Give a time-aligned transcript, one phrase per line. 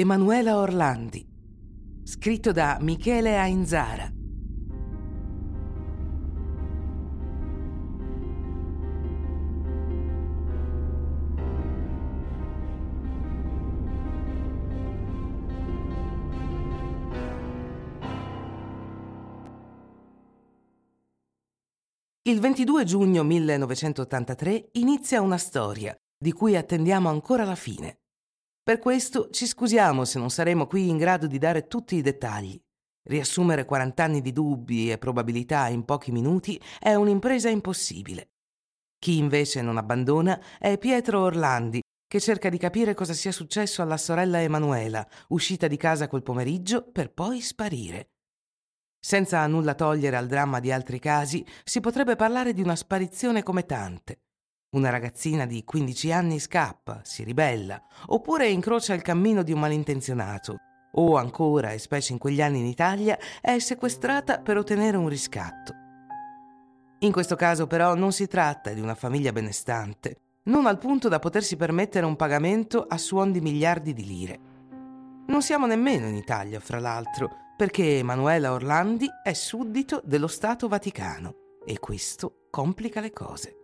[0.00, 1.26] Emanuela Orlandi,
[2.04, 4.08] scritto da Michele Ainzara.
[22.22, 27.98] Il 22 giugno 1983 inizia una storia di cui attendiamo ancora la fine.
[28.68, 32.60] Per questo ci scusiamo se non saremo qui in grado di dare tutti i dettagli.
[33.08, 38.32] Riassumere 40 anni di dubbi e probabilità in pochi minuti è un'impresa impossibile.
[38.98, 43.96] Chi invece non abbandona è Pietro Orlandi, che cerca di capire cosa sia successo alla
[43.96, 48.10] sorella Emanuela, uscita di casa quel pomeriggio per poi sparire.
[49.00, 53.64] Senza nulla togliere al dramma di altri casi, si potrebbe parlare di una sparizione come
[53.64, 54.24] tante.
[54.70, 60.56] Una ragazzina di 15 anni scappa, si ribella, oppure incrocia il cammino di un malintenzionato,
[60.92, 65.72] o ancora, e specie in quegli anni in Italia, è sequestrata per ottenere un riscatto.
[66.98, 71.18] In questo caso però non si tratta di una famiglia benestante, non al punto da
[71.18, 74.40] potersi permettere un pagamento a suon di miliardi di lire.
[75.28, 81.34] Non siamo nemmeno in Italia, fra l'altro, perché Emanuela Orlandi è suddito dello Stato Vaticano
[81.64, 83.57] e questo complica le cose.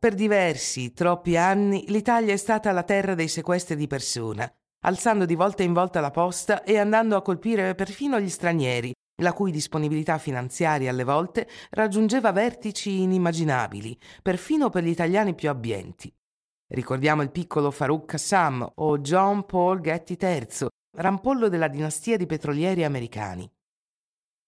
[0.00, 4.48] Per diversi, troppi anni, l'Italia è stata la terra dei sequestri di persona,
[4.82, 9.32] alzando di volta in volta la posta e andando a colpire perfino gli stranieri, la
[9.32, 16.12] cui disponibilità finanziaria alle volte raggiungeva vertici inimmaginabili, perfino per gli italiani più abbienti.
[16.70, 22.84] Ricordiamo il piccolo Farouk Qassam o John Paul Getty III, rampollo della dinastia di petrolieri
[22.84, 23.50] americani.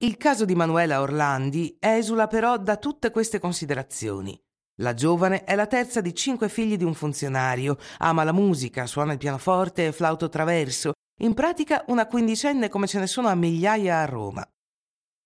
[0.02, 4.38] Il caso di Manuela Orlandi esula però da tutte queste considerazioni.
[4.80, 9.12] La giovane è la terza di cinque figli di un funzionario, ama la musica, suona
[9.12, 10.92] il pianoforte e flauto traverso,
[11.22, 14.46] in pratica una quindicenne come ce ne sono a migliaia a Roma.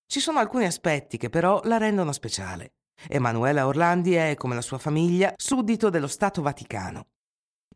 [0.07, 2.71] Ci sono alcuni aspetti che però la rendono speciale.
[3.09, 7.07] Emanuela Orlandi è, come la sua famiglia, suddito dello Stato Vaticano.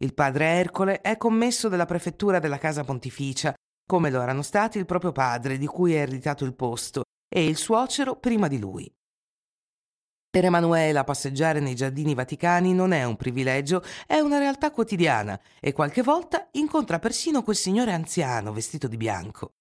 [0.00, 3.54] Il padre Ercole è commesso della prefettura della Casa Pontificia,
[3.86, 7.56] come lo erano stati il proprio padre, di cui è ereditato il posto, e il
[7.56, 8.90] suocero prima di lui.
[10.30, 15.72] Per Emanuela passeggiare nei giardini vaticani non è un privilegio, è una realtà quotidiana e
[15.72, 19.54] qualche volta incontra persino quel signore anziano vestito di bianco.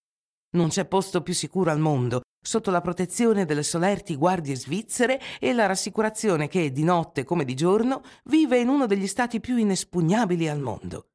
[0.57, 5.51] Non c'è posto più sicuro al mondo, sotto la protezione delle solerti guardie svizzere e
[5.51, 10.47] la rassicurazione che, di notte come di giorno, vive in uno degli stati più inespugnabili
[10.47, 11.09] al mondo.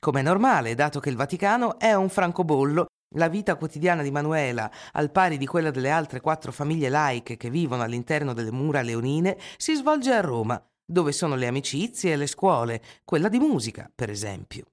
[0.00, 2.86] Come è normale, dato che il Vaticano è un francobollo,
[3.16, 7.50] la vita quotidiana di Manuela, al pari di quella delle altre quattro famiglie laiche che
[7.50, 12.26] vivono all'interno delle mura leonine, si svolge a Roma, dove sono le amicizie e le
[12.26, 14.64] scuole, quella di musica, per esempio.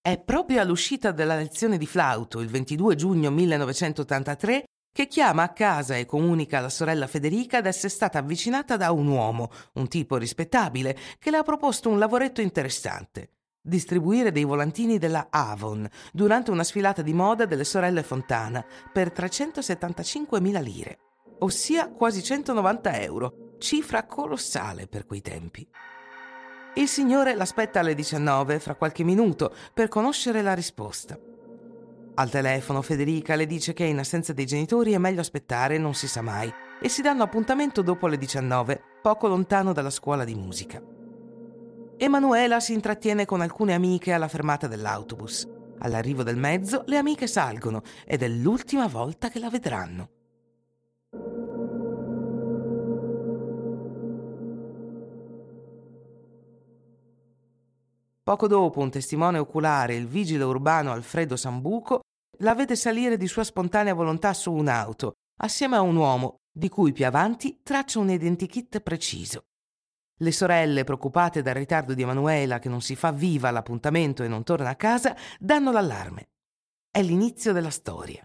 [0.00, 5.96] È proprio all'uscita della lezione di flauto, il 22 giugno 1983, che chiama a casa
[5.96, 11.30] e comunica alla sorella Federica d'essere stata avvicinata da un uomo, un tipo rispettabile, che
[11.30, 13.32] le ha proposto un lavoretto interessante.
[13.60, 20.62] Distribuire dei volantini della Avon durante una sfilata di moda delle sorelle Fontana per 375.000
[20.62, 20.98] lire,
[21.40, 25.68] ossia quasi 190 euro, cifra colossale per quei tempi.
[26.78, 31.18] Il signore l'aspetta alle 19, fra qualche minuto, per conoscere la risposta.
[32.14, 36.06] Al telefono Federica le dice che in assenza dei genitori è meglio aspettare, non si
[36.06, 36.48] sa mai,
[36.80, 40.80] e si danno appuntamento dopo le 19, poco lontano dalla scuola di musica.
[41.96, 45.48] Emanuela si intrattiene con alcune amiche alla fermata dell'autobus.
[45.80, 50.10] All'arrivo del mezzo le amiche salgono ed è l'ultima volta che la vedranno.
[58.28, 62.02] Poco dopo un testimone oculare, il vigile urbano Alfredo Sambuco,
[62.40, 66.92] la vede salire di sua spontanea volontà su un'auto, assieme a un uomo, di cui
[66.92, 69.44] più avanti traccia un identikit preciso.
[70.18, 74.44] Le sorelle, preoccupate dal ritardo di Emanuela che non si fa viva all'appuntamento e non
[74.44, 76.28] torna a casa, danno l'allarme.
[76.90, 78.22] È l'inizio della storia.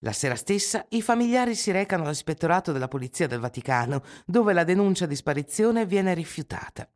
[0.00, 5.06] La sera stessa i familiari si recano all'ispettorato della Polizia del Vaticano, dove la denuncia
[5.06, 6.86] di sparizione viene rifiutata.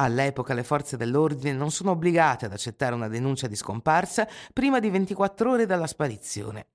[0.00, 4.90] All'epoca le forze dell'ordine non sono obbligate ad accettare una denuncia di scomparsa prima di
[4.90, 6.68] 24 ore dalla sparizione.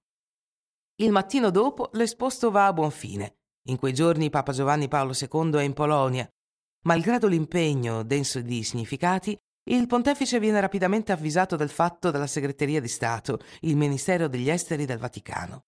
[0.96, 3.38] Il mattino dopo l'esposto va a buon fine.
[3.68, 6.28] In quei giorni Papa Giovanni Paolo II è in Polonia.
[6.86, 9.38] Malgrado l'impegno denso di significati,
[9.70, 14.86] il pontefice viene rapidamente avvisato del fatto dalla segreteria di Stato, il Ministero degli Esteri
[14.86, 15.64] del Vaticano.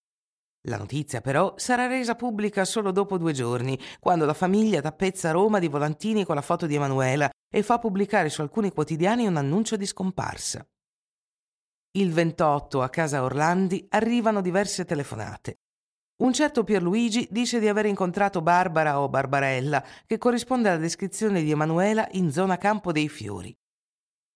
[0.68, 5.60] La notizia però sarà resa pubblica solo dopo due giorni, quando la famiglia tappezza Roma
[5.60, 9.76] di volantini con la foto di Emanuela e fa pubblicare su alcuni quotidiani un annuncio
[9.76, 10.66] di scomparsa.
[11.92, 15.60] Il 28 a casa Orlandi arrivano diverse telefonate.
[16.22, 21.50] Un certo Pierluigi dice di aver incontrato Barbara o Barbarella, che corrisponde alla descrizione di
[21.50, 23.56] Emanuela in zona Campo dei Fiori.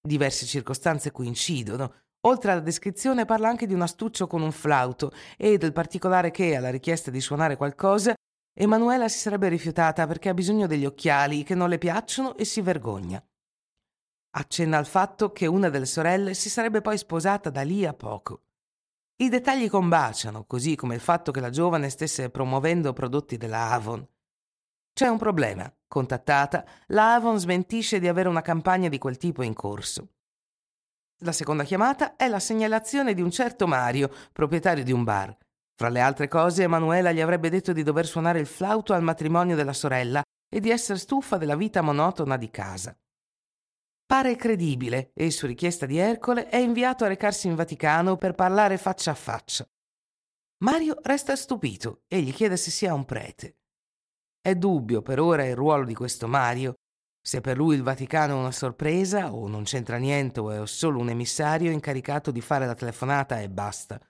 [0.01, 2.03] Diverse circostanze coincidono.
[2.27, 6.55] Oltre alla descrizione parla anche di un astuccio con un flauto e del particolare che,
[6.55, 8.15] alla richiesta di suonare qualcosa,
[8.53, 12.61] Emanuela si sarebbe rifiutata perché ha bisogno degli occhiali che non le piacciono e si
[12.61, 13.25] vergogna.
[14.33, 18.43] Accenna al fatto che una delle sorelle si sarebbe poi sposata da lì a poco.
[19.17, 24.07] I dettagli combaciano, così come il fatto che la giovane stesse promuovendo prodotti della Avon.
[24.93, 25.73] C'è un problema.
[25.89, 30.09] Contattata, la Avon smentisce di avere una campagna di quel tipo in corso.
[31.23, 35.37] La seconda chiamata è la segnalazione di un certo Mario, proprietario di un bar.
[35.75, 39.55] Fra le altre cose, Emanuela gli avrebbe detto di dover suonare il flauto al matrimonio
[39.55, 42.97] della sorella e di essere stufa della vita monotona di casa.
[44.07, 48.79] Pare credibile e, su richiesta di Ercole, è inviato a recarsi in Vaticano per parlare
[48.79, 49.67] faccia a faccia.
[50.65, 53.59] Mario resta stupito e gli chiede se sia un prete.
[54.41, 56.77] È dubbio per ora il ruolo di questo Mario,
[57.23, 60.99] se per lui il Vaticano è una sorpresa o non c'entra niente o è solo
[61.01, 64.01] un emissario incaricato di fare la telefonata e basta.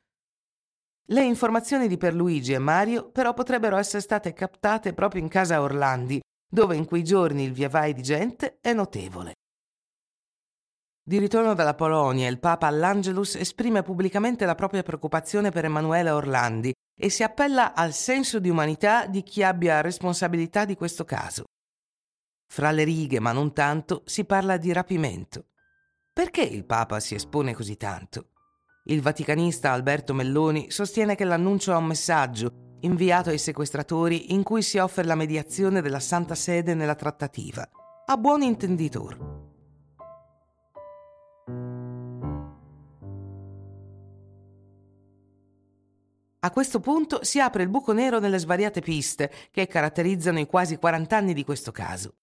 [1.07, 6.21] Le informazioni di Perluigi e Mario però potrebbero essere state captate proprio in casa Orlandi,
[6.49, 9.35] dove in quei giorni il viavai di gente è notevole.
[11.03, 16.73] Di ritorno dalla Polonia, il Papa all'Angelus esprime pubblicamente la propria preoccupazione per Emanuela Orlandi
[16.97, 21.47] e si appella al senso di umanità di chi abbia responsabilità di questo caso.
[22.53, 25.45] Fra le righe, ma non tanto, si parla di rapimento.
[26.13, 28.31] Perché il Papa si espone così tanto?
[28.87, 34.63] Il vaticanista Alberto Melloni sostiene che l'annuncio è un messaggio inviato ai sequestratori in cui
[34.63, 37.69] si offre la mediazione della Santa Sede nella trattativa.
[38.07, 39.39] A buon intenditor.
[46.41, 50.79] A questo punto si apre il buco nero nelle svariate piste che caratterizzano i quasi
[50.79, 52.15] 40 anni di questo caso.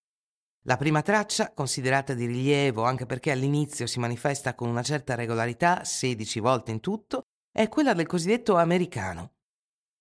[0.68, 5.86] La prima traccia, considerata di rilievo anche perché all'inizio si manifesta con una certa regolarità,
[5.86, 9.36] 16 volte in tutto, è quella del cosiddetto americano.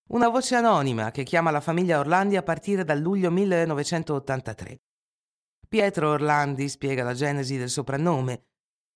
[0.09, 4.81] Una voce anonima che chiama la famiglia Orlandi a partire dal luglio 1983.
[5.69, 8.47] Pietro Orlandi spiega la genesi del soprannome,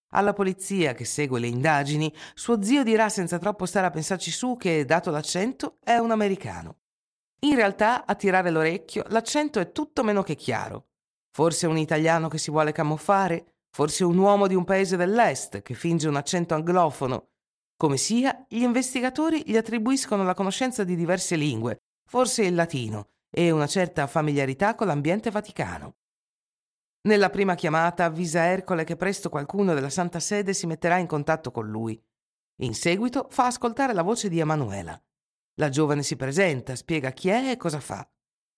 [0.09, 4.57] alla polizia che segue le indagini, suo zio dirà senza troppo stare a pensarci su
[4.57, 6.79] che, dato l'accento, è un americano.
[7.44, 10.88] In realtà, a tirare l'orecchio, l'accento è tutto meno che chiaro.
[11.33, 13.56] Forse un italiano che si vuole camuffare?
[13.69, 17.30] Forse un uomo di un paese dell'Est che finge un accento anglofono?
[17.78, 23.50] Come sia, gli investigatori gli attribuiscono la conoscenza di diverse lingue, forse il latino, e
[23.50, 25.95] una certa familiarità con l'ambiente vaticano.
[27.04, 31.50] Nella prima chiamata avvisa Ercole che presto qualcuno della Santa Sede si metterà in contatto
[31.50, 32.00] con lui.
[32.57, 35.01] In seguito fa ascoltare la voce di Emanuela.
[35.56, 38.07] La giovane si presenta, spiega chi è e cosa fa.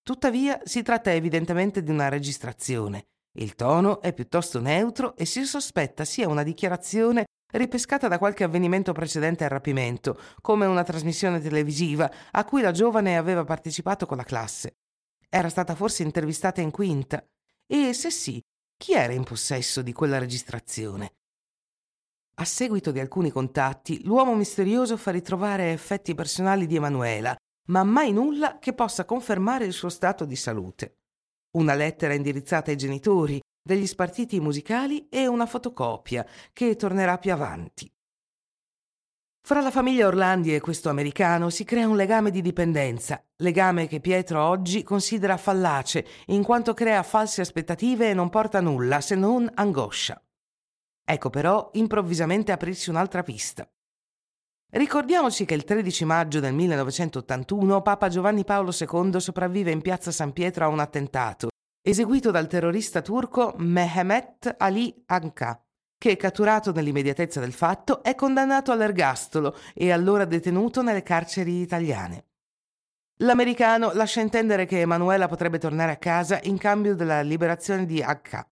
[0.04, 3.06] Tuttavia si tratta evidentemente di una registrazione.
[3.38, 7.24] Il tono è piuttosto neutro e si sospetta sia una dichiarazione
[7.54, 13.16] ripescata da qualche avvenimento precedente al rapimento, come una trasmissione televisiva a cui la giovane
[13.16, 14.74] aveva partecipato con la classe.
[15.26, 17.24] Era stata forse intervistata in quinta
[17.66, 18.42] e se sì,
[18.76, 21.14] chi era in possesso di quella registrazione?
[22.34, 27.34] A seguito di alcuni contatti, l'uomo misterioso fa ritrovare effetti personali di Emanuela,
[27.66, 30.98] ma mai nulla che possa confermare il suo stato di salute.
[31.52, 37.90] Una lettera indirizzata ai genitori, degli spartiti musicali e una fotocopia che tornerà più avanti.
[39.46, 44.00] Fra la famiglia Orlandi e questo americano si crea un legame di dipendenza, legame che
[44.00, 49.50] Pietro oggi considera fallace, in quanto crea false aspettative e non porta nulla se non
[49.52, 50.18] angoscia.
[51.06, 53.68] Ecco però improvvisamente aprirsi un'altra pista.
[54.70, 60.32] Ricordiamoci che il 13 maggio del 1981 Papa Giovanni Paolo II sopravvive in piazza San
[60.32, 61.48] Pietro a un attentato,
[61.80, 65.64] eseguito dal terrorista turco Mehmet Ali Anka
[66.04, 72.26] che, catturato nell'immediatezza del fatto, è condannato all'ergastolo e allora detenuto nelle carceri italiane.
[73.20, 78.46] L'americano lascia intendere che Emanuela potrebbe tornare a casa in cambio della liberazione di H.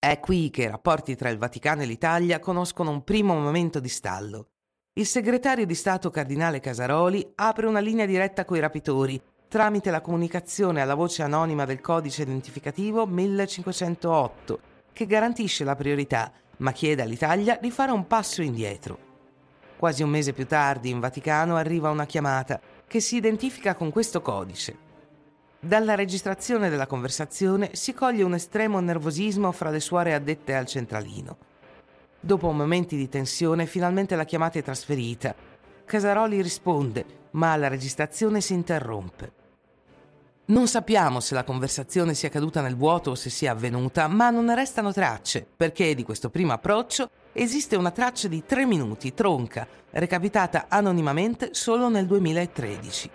[0.00, 3.88] È qui che i rapporti tra il Vaticano e l'Italia conoscono un primo momento di
[3.88, 4.54] stallo.
[4.98, 10.80] Il segretario di Stato cardinale Casaroli apre una linea diretta coi rapitori tramite la comunicazione
[10.80, 14.60] alla voce anonima del codice identificativo 1508,
[14.92, 18.98] che garantisce la priorità ma chiede all'Italia di fare un passo indietro.
[19.76, 24.20] Quasi un mese più tardi in Vaticano arriva una chiamata che si identifica con questo
[24.20, 24.76] codice.
[25.60, 31.36] Dalla registrazione della conversazione si coglie un estremo nervosismo fra le suore addette al centralino.
[32.20, 35.34] Dopo momenti di tensione, finalmente la chiamata è trasferita.
[35.84, 39.32] Casaroli risponde, ma la registrazione si interrompe.
[40.46, 44.46] Non sappiamo se la conversazione sia caduta nel vuoto o se sia avvenuta, ma non
[44.46, 49.68] ne restano tracce, perché di questo primo approccio esiste una traccia di tre minuti, tronca,
[49.90, 53.10] recapitata anonimamente solo nel 2013.